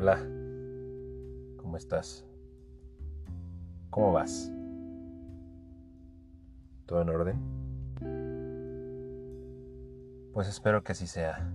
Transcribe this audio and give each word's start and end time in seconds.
Hola, 0.00 0.16
¿cómo 1.56 1.76
estás? 1.76 2.24
¿Cómo 3.90 4.12
vas? 4.12 4.48
¿Todo 6.86 7.02
en 7.02 7.08
orden? 7.08 7.36
Pues 10.32 10.46
espero 10.46 10.84
que 10.84 10.92
así 10.92 11.08
sea. 11.08 11.50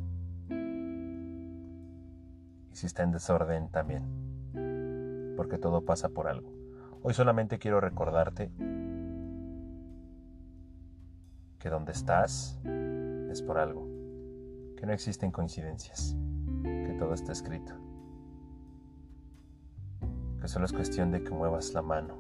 Y 2.70 2.76
si 2.76 2.86
está 2.86 3.04
en 3.04 3.14
desorden 3.14 3.72
también, 3.72 4.04
porque 5.38 5.58
todo 5.58 5.86
pasa 5.86 6.10
por 6.10 6.28
algo. 6.28 6.52
Hoy 7.02 7.14
solamente 7.14 7.60
quiero 7.60 7.80
recordarte 7.80 8.52
que 11.60 11.70
donde 11.70 11.94
estás 11.94 12.60
es 12.66 13.42
por 13.42 13.58
algo, 13.58 13.88
que 14.76 14.86
no 14.86 14.92
existen 14.92 15.32
coincidencias, 15.32 16.18
que 16.64 16.94
todo 17.00 17.14
está 17.14 17.32
escrito, 17.32 17.74
que 20.44 20.50
solo 20.50 20.66
es 20.66 20.74
cuestión 20.74 21.10
de 21.10 21.24
que 21.24 21.32
muevas 21.32 21.74
la 21.74 21.82
mano 21.82 22.18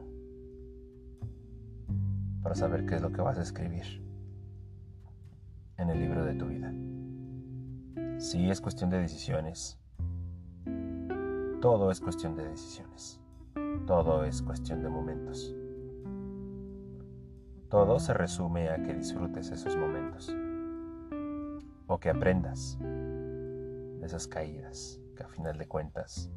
para 2.41 2.55
saber 2.55 2.85
qué 2.85 2.95
es 2.95 3.01
lo 3.01 3.11
que 3.11 3.21
vas 3.21 3.37
a 3.37 3.41
escribir 3.41 3.83
en 5.75 5.89
el 5.89 5.99
libro 5.99 6.23
de 6.23 6.33
tu 6.35 6.45
vida. 6.45 6.73
Sí, 8.19 8.49
es 8.49 8.61
cuestión 8.61 8.89
de 8.89 8.99
decisiones. 8.99 9.77
Todo 11.59 11.91
es 11.91 11.99
cuestión 11.99 12.37
de 12.37 12.47
decisiones. 12.47 13.19
Todo 13.87 14.23
es 14.23 14.41
cuestión 14.41 14.81
de 14.81 14.87
momentos. 14.87 15.53
Todo 17.67 17.99
se 17.99 18.13
resume 18.13 18.69
a 18.69 18.81
que 18.81 18.93
disfrutes 18.93 19.51
esos 19.51 19.75
momentos. 19.75 20.33
O 21.87 21.99
que 21.99 22.09
aprendas 22.09 22.77
de 22.79 24.05
esas 24.05 24.29
caídas, 24.29 25.01
que 25.17 25.23
a 25.23 25.27
final 25.27 25.57
de 25.57 25.67
cuentas 25.67 26.31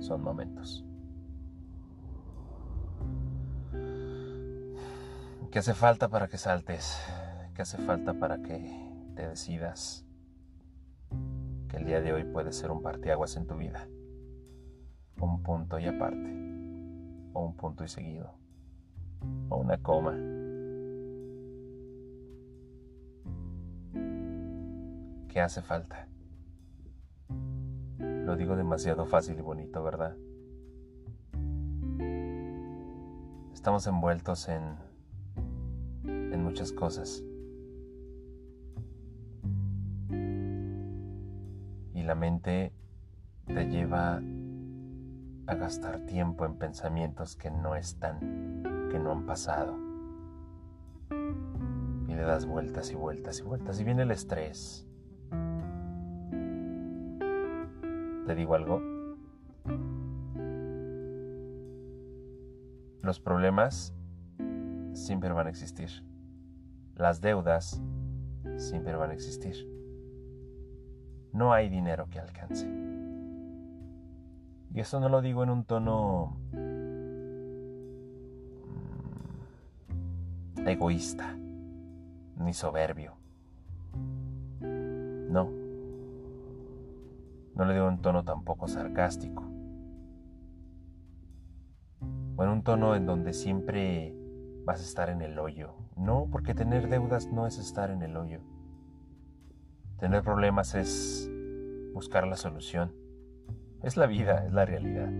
son 0.00 0.20
momentos. 0.20 0.84
¿Qué 5.56 5.60
hace 5.60 5.72
falta 5.72 6.10
para 6.10 6.28
que 6.28 6.36
saltes? 6.36 7.00
¿Qué 7.54 7.62
hace 7.62 7.78
falta 7.78 8.12
para 8.12 8.42
que 8.42 8.60
te 9.14 9.26
decidas 9.26 10.04
que 11.70 11.78
el 11.78 11.86
día 11.86 12.02
de 12.02 12.12
hoy 12.12 12.24
puede 12.24 12.52
ser 12.52 12.70
un 12.70 12.82
parteaguas 12.82 13.38
en 13.38 13.46
tu 13.46 13.56
vida? 13.56 13.88
Un 15.18 15.42
punto 15.42 15.78
y 15.78 15.86
aparte, 15.86 16.30
o 17.32 17.46
un 17.46 17.56
punto 17.56 17.84
y 17.84 17.88
seguido, 17.88 18.34
o 19.48 19.56
una 19.56 19.78
coma. 19.78 20.12
¿Qué 25.26 25.40
hace 25.40 25.62
falta? 25.62 26.06
Lo 27.98 28.36
digo 28.36 28.56
demasiado 28.56 29.06
fácil 29.06 29.38
y 29.38 29.40
bonito, 29.40 29.82
¿verdad? 29.82 30.18
Estamos 33.54 33.86
envueltos 33.86 34.50
en 34.50 34.85
en 34.85 34.85
muchas 36.56 36.72
cosas. 36.72 37.22
Y 41.92 42.02
la 42.02 42.14
mente 42.14 42.72
te 43.44 43.68
lleva 43.68 44.22
a 45.48 45.54
gastar 45.54 46.06
tiempo 46.06 46.46
en 46.46 46.54
pensamientos 46.54 47.36
que 47.36 47.50
no 47.50 47.76
están, 47.76 48.20
que 48.90 48.98
no 48.98 49.12
han 49.12 49.26
pasado. 49.26 49.76
Y 52.08 52.14
le 52.14 52.22
das 52.22 52.46
vueltas 52.46 52.90
y 52.90 52.94
vueltas 52.94 53.38
y 53.40 53.42
vueltas. 53.42 53.78
Y 53.78 53.84
viene 53.84 54.04
el 54.04 54.10
estrés. 54.10 54.88
¿Te 58.26 58.34
digo 58.34 58.54
algo? 58.54 58.80
Los 63.02 63.20
problemas 63.20 63.92
siempre 64.94 65.30
van 65.34 65.48
a 65.48 65.50
existir. 65.50 66.05
Las 66.96 67.20
deudas 67.20 67.80
siempre 68.56 68.96
van 68.96 69.10
a 69.10 69.14
existir. 69.14 69.54
No 71.32 71.52
hay 71.52 71.68
dinero 71.68 72.08
que 72.08 72.18
alcance. 72.18 72.66
Y 74.72 74.80
eso 74.80 74.98
no 74.98 75.10
lo 75.10 75.20
digo 75.20 75.42
en 75.42 75.50
un 75.50 75.64
tono 75.64 76.38
mm, 80.54 80.66
egoísta 80.66 81.36
ni 82.36 82.54
soberbio. 82.54 83.12
No. 84.60 85.50
No 87.54 87.64
lo 87.64 87.72
digo 87.72 87.88
en 87.88 87.94
un 87.94 88.00
tono 88.00 88.24
tampoco 88.24 88.68
sarcástico. 88.68 89.44
O 92.36 92.44
en 92.44 92.48
un 92.48 92.62
tono 92.62 92.96
en 92.96 93.04
donde 93.04 93.34
siempre 93.34 94.14
vas 94.64 94.80
a 94.80 94.84
estar 94.84 95.10
en 95.10 95.20
el 95.20 95.38
hoyo. 95.38 95.85
No, 95.96 96.28
porque 96.30 96.54
tener 96.54 96.88
deudas 96.88 97.32
no 97.32 97.46
es 97.46 97.58
estar 97.58 97.90
en 97.90 98.02
el 98.02 98.16
hoyo. 98.16 98.40
Tener 99.98 100.22
problemas 100.22 100.74
es 100.74 101.30
buscar 101.94 102.26
la 102.26 102.36
solución. 102.36 102.92
Es 103.82 103.96
la 103.96 104.06
vida, 104.06 104.44
es 104.44 104.52
la 104.52 104.66
realidad. 104.66 105.10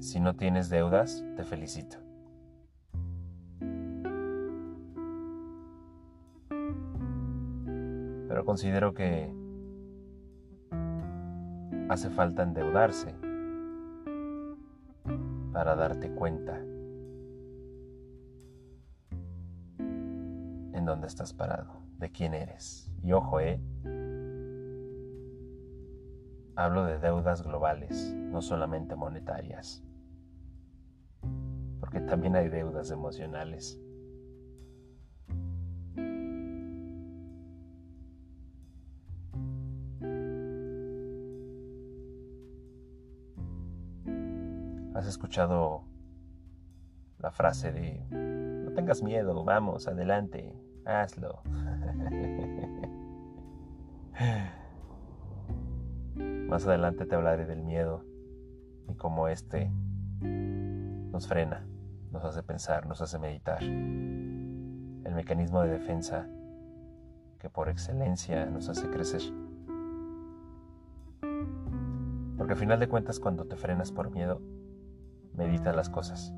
Si 0.00 0.20
no 0.20 0.36
tienes 0.36 0.70
deudas, 0.70 1.22
te 1.36 1.44
felicito. 1.44 1.98
Pero 8.28 8.44
considero 8.46 8.94
que 8.94 9.30
hace 11.88 12.08
falta 12.10 12.42
endeudarse 12.42 13.14
para 15.54 15.76
darte 15.76 16.10
cuenta 16.10 16.58
en 19.78 20.84
dónde 20.84 21.06
estás 21.06 21.32
parado, 21.32 21.80
de 21.98 22.10
quién 22.10 22.34
eres. 22.34 22.92
Y 23.04 23.12
ojo, 23.12 23.38
¿eh? 23.38 23.60
Hablo 26.56 26.84
de 26.84 26.98
deudas 26.98 27.42
globales, 27.42 28.12
no 28.14 28.42
solamente 28.42 28.96
monetarias, 28.96 29.84
porque 31.78 32.00
también 32.00 32.34
hay 32.34 32.48
deudas 32.48 32.90
emocionales. 32.90 33.80
¿Has 44.94 45.06
escuchado 45.08 45.82
la 47.18 47.32
frase 47.32 47.72
de, 47.72 48.06
no 48.10 48.70
tengas 48.74 49.02
miedo, 49.02 49.42
vamos, 49.42 49.88
adelante, 49.88 50.54
hazlo? 50.84 51.42
Más 56.14 56.64
adelante 56.64 57.06
te 57.06 57.16
hablaré 57.16 57.44
del 57.44 57.64
miedo 57.64 58.04
y 58.88 58.94
cómo 58.94 59.26
este 59.26 59.72
nos 60.20 61.26
frena, 61.26 61.66
nos 62.12 62.24
hace 62.24 62.44
pensar, 62.44 62.86
nos 62.86 63.02
hace 63.02 63.18
meditar. 63.18 63.64
El 63.64 65.12
mecanismo 65.16 65.62
de 65.62 65.70
defensa 65.70 66.28
que 67.40 67.50
por 67.50 67.68
excelencia 67.68 68.46
nos 68.46 68.68
hace 68.68 68.88
crecer. 68.88 69.22
Porque 72.38 72.52
al 72.52 72.58
final 72.58 72.78
de 72.78 72.88
cuentas 72.88 73.18
cuando 73.18 73.46
te 73.46 73.56
frenas 73.56 73.90
por 73.90 74.10
miedo, 74.10 74.40
medita 75.36 75.72
las 75.72 75.88
cosas 75.88 76.32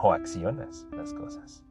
o 0.00 0.12
accionas 0.12 0.86
las 0.92 1.12
cosas. 1.12 1.64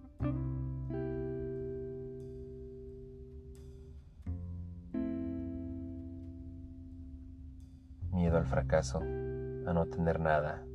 Miedo 8.11 8.37
al 8.37 8.45
fracaso, 8.45 8.99
a 8.99 9.73
no 9.73 9.85
tener 9.85 10.19
nada. 10.19 10.65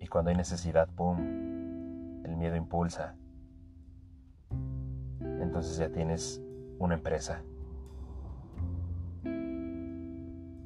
Y 0.00 0.06
cuando 0.06 0.30
hay 0.30 0.36
necesidad, 0.36 0.88
¡pum! 0.94 1.18
El 2.24 2.36
miedo 2.36 2.56
impulsa. 2.56 3.16
Entonces 5.20 5.76
ya 5.76 5.90
tienes 5.90 6.40
una 6.78 6.94
empresa. 6.94 7.42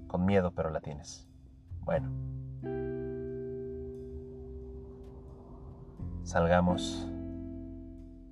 Con 0.06 0.24
miedo, 0.26 0.52
pero 0.52 0.70
la 0.70 0.80
tienes. 0.80 1.26
Bueno. 1.80 2.43
Salgamos 6.24 7.08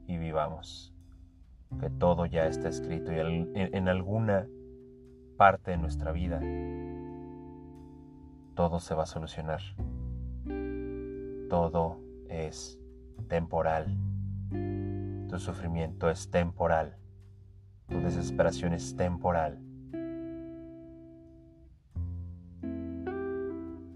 y 0.06 0.18
vivamos. 0.18 0.92
Que 1.80 1.88
todo 1.88 2.26
ya 2.26 2.46
está 2.46 2.68
escrito 2.68 3.12
y 3.12 3.18
en 3.18 3.88
alguna 3.88 4.46
parte 5.38 5.70
de 5.70 5.78
nuestra 5.78 6.12
vida 6.12 6.40
todo 8.54 8.78
se 8.80 8.94
va 8.94 9.04
a 9.04 9.06
solucionar. 9.06 9.60
Todo 11.48 11.98
es 12.28 12.78
temporal. 13.28 13.96
Tu 15.28 15.38
sufrimiento 15.38 16.10
es 16.10 16.30
temporal. 16.30 16.96
Tu 17.88 18.00
desesperación 18.00 18.74
es 18.74 18.94
temporal. 18.96 19.58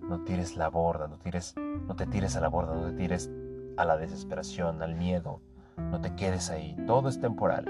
No 0.09 0.23
tires 0.25 0.57
la 0.57 0.69
borda, 0.69 1.09
no, 1.09 1.19
tires, 1.19 1.55
no 1.57 1.97
te 1.97 2.07
tires 2.07 2.37
a 2.37 2.41
la 2.41 2.49
borda, 2.49 2.75
no 2.75 2.87
te 2.91 2.97
tires 2.97 3.31
a 3.77 3.85
la 3.85 3.97
desesperación, 3.97 4.83
al 4.83 4.95
miedo. 4.95 5.41
No 5.77 6.01
te 6.01 6.15
quedes 6.15 6.51
ahí, 6.51 6.77
todo 6.87 7.09
es 7.09 7.21
temporal. 7.21 7.65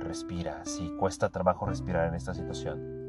Respira, 0.00 0.64
sí, 0.64 0.92
cuesta 0.98 1.28
trabajo 1.28 1.66
respirar 1.66 2.08
en 2.08 2.14
esta 2.14 2.34
situación. 2.34 3.00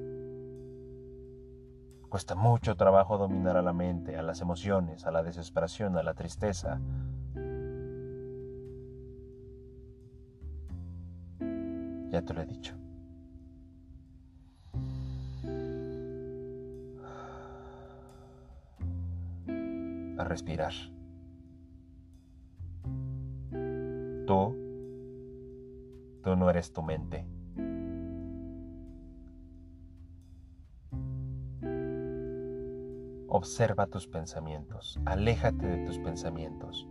Cuesta 2.09 2.35
mucho 2.35 2.75
trabajo 2.75 3.17
dominar 3.17 3.55
a 3.55 3.61
la 3.61 3.71
mente, 3.71 4.17
a 4.17 4.21
las 4.21 4.41
emociones, 4.41 5.05
a 5.05 5.11
la 5.11 5.23
desesperación, 5.23 5.97
a 5.97 6.03
la 6.03 6.13
tristeza. 6.13 6.79
Ya 12.09 12.21
te 12.21 12.33
lo 12.33 12.41
he 12.41 12.45
dicho. 12.45 12.75
A 20.17 20.23
respirar. 20.25 20.73
No 26.41 26.49
eres 26.49 26.73
tu 26.73 26.81
mente. 26.81 27.23
Observa 33.27 33.85
tus 33.85 34.07
pensamientos, 34.07 34.99
aléjate 35.05 35.67
de 35.67 35.85
tus 35.85 35.99
pensamientos. 35.99 36.87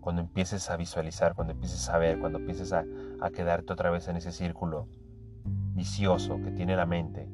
Cuando 0.00 0.22
empieces 0.22 0.70
a 0.70 0.78
visualizar, 0.78 1.34
cuando 1.34 1.52
empieces 1.52 1.90
a 1.90 1.98
ver, 1.98 2.18
cuando 2.20 2.38
empieces 2.38 2.72
a, 2.72 2.86
quedarte 3.34 3.74
otra 3.74 3.90
vez 3.90 4.08
en 4.08 4.16
ese 4.16 4.32
círculo 4.32 4.88
vicioso 5.74 6.40
que 6.42 6.50
tiene 6.50 6.74
la 6.74 6.86
mente 6.86 7.28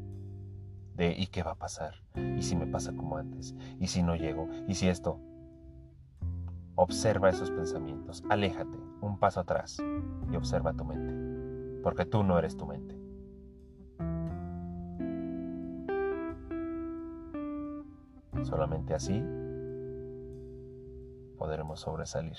de 0.96 1.12
¿y 1.16 1.28
qué 1.28 1.44
va 1.44 1.52
a 1.52 1.58
pasar? 1.58 1.94
¿Y 2.36 2.42
si 2.42 2.56
me 2.56 2.66
pasa 2.66 2.92
como 2.92 3.18
antes? 3.18 3.54
¿Y 3.78 3.86
si 3.86 4.02
no 4.02 4.16
llego? 4.16 4.48
¿Y 4.66 4.74
si 4.74 4.88
esto? 4.88 5.20
Observa 6.74 7.30
esos 7.30 7.52
pensamientos, 7.52 8.24
aléjate 8.28 8.76
un 9.00 9.18
paso 9.18 9.40
atrás 9.40 9.78
y 10.30 10.36
observa 10.36 10.74
tu 10.74 10.84
mente, 10.84 11.25
porque 11.86 12.04
tú 12.04 12.24
no 12.24 12.36
eres 12.36 12.56
tu 12.56 12.66
mente. 12.66 12.96
Solamente 18.42 18.92
así 18.92 19.22
podremos 21.38 21.78
sobresalir. 21.78 22.34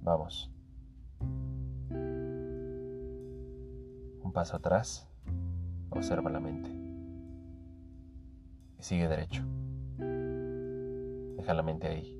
Vamos. 0.00 0.50
Un 4.22 4.32
paso 4.32 4.56
atrás. 4.56 5.06
Observa 5.90 6.30
la 6.30 6.40
mente. 6.40 6.75
Sigue 8.86 9.08
derecho. 9.08 9.42
Deja 9.98 11.54
la 11.54 11.64
mente 11.64 11.88
ahí. 11.88 12.16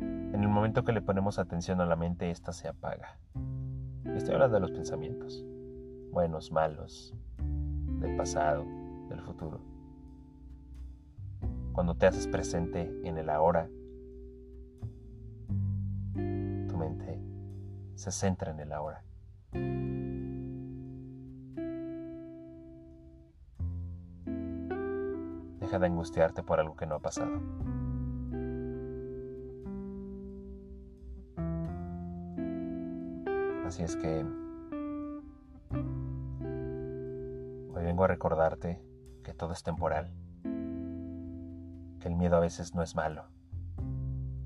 En 0.00 0.42
el 0.42 0.48
momento 0.48 0.82
que 0.82 0.90
le 0.90 1.00
ponemos 1.00 1.38
atención 1.38 1.80
a 1.80 1.86
la 1.86 1.94
mente, 1.94 2.32
ésta 2.32 2.52
se 2.52 2.66
apaga. 2.66 3.16
Estoy 4.16 4.34
hablando 4.34 4.56
de 4.56 4.60
los 4.60 4.72
pensamientos, 4.72 5.46
buenos, 6.10 6.50
malos, 6.50 7.14
del 8.00 8.16
pasado, 8.16 8.64
del 9.08 9.20
futuro. 9.20 9.60
Cuando 11.72 11.94
te 11.94 12.06
haces 12.06 12.26
presente 12.26 12.92
en 13.04 13.18
el 13.18 13.30
ahora, 13.30 13.68
tu 16.12 16.76
mente 16.76 17.22
se 17.94 18.10
centra 18.10 18.50
en 18.50 18.58
el 18.58 18.72
ahora. 18.72 19.04
De 25.72 25.86
angustiarte 25.86 26.42
por 26.42 26.60
algo 26.60 26.76
que 26.76 26.86
no 26.86 26.96
ha 26.96 26.98
pasado. 27.00 27.40
Así 33.66 33.82
es 33.82 33.96
que 33.96 34.24
hoy 37.74 37.84
vengo 37.84 38.04
a 38.04 38.06
recordarte 38.06 38.82
que 39.24 39.32
todo 39.32 39.54
es 39.54 39.62
temporal, 39.62 40.12
que 42.00 42.08
el 42.08 42.16
miedo 42.16 42.36
a 42.36 42.40
veces 42.40 42.74
no 42.74 42.82
es 42.82 42.94
malo, 42.94 43.24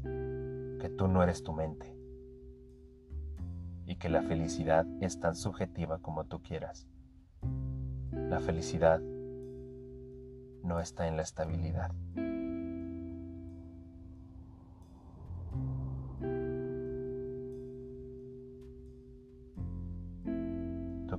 que 0.04 0.88
tú 0.96 1.08
no 1.08 1.24
eres 1.24 1.42
tu 1.42 1.52
mente 1.52 1.92
y 3.84 3.96
que 3.96 4.08
la 4.08 4.22
felicidad 4.22 4.86
es 5.00 5.18
tan 5.18 5.34
subjetiva 5.34 5.98
como 5.98 6.24
tú 6.24 6.40
quieras. 6.40 6.86
La 8.12 8.38
felicidad 8.38 9.00
no 10.66 10.80
está 10.80 11.06
en 11.06 11.16
la 11.16 11.22
estabilidad. 11.22 11.92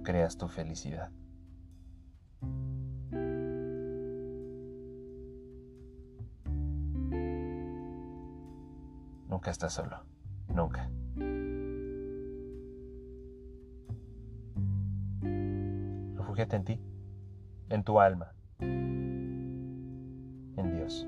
creas 0.07 0.38
tu 0.38 0.47
felicidad. 0.47 1.11
Nunca 9.27 9.51
estás 9.51 9.73
solo, 9.73 9.97
nunca. 10.47 10.89
Refúgiate 16.15 16.55
en 16.55 16.63
ti, 16.63 16.81
en 17.67 17.83
tu 17.83 17.99
alma, 17.99 18.33
en 20.57 20.75
Dios. 20.75 21.07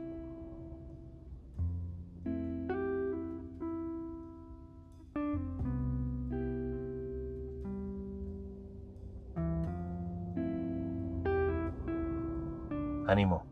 Ánimo. 13.08 13.44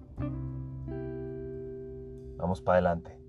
Vamos 2.37 2.61
para 2.61 2.75
adelante. 2.75 3.19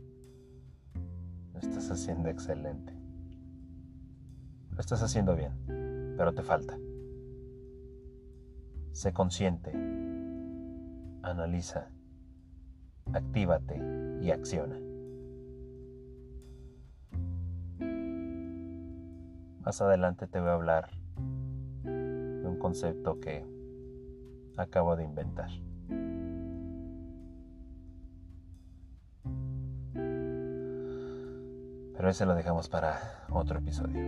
Lo 1.54 1.60
estás 1.60 1.90
haciendo 1.90 2.28
excelente. 2.28 2.92
Lo 4.72 4.80
estás 4.80 5.02
haciendo 5.02 5.34
bien, 5.34 5.52
pero 6.18 6.34
te 6.34 6.42
falta. 6.42 6.78
Sé 8.92 9.12
consciente. 9.14 9.72
Analiza. 11.22 11.88
Actívate 13.18 13.82
y 14.22 14.30
acciona. 14.30 14.78
Más 19.64 19.82
adelante 19.82 20.28
te 20.28 20.38
voy 20.38 20.50
a 20.50 20.54
hablar 20.54 20.88
de 21.82 22.46
un 22.46 22.58
concepto 22.60 23.18
que 23.18 23.44
acabo 24.56 24.94
de 24.94 25.02
inventar. 25.02 25.50
Pero 31.96 32.08
ese 32.08 32.25
lo 32.25 32.37
dejamos 32.37 32.68
para 32.68 33.26
otro 33.30 33.58
episodio. 33.58 33.98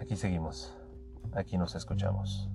Aquí 0.00 0.16
seguimos. 0.16 0.76
Aquí 1.34 1.56
nos 1.56 1.76
escuchamos. 1.76 2.50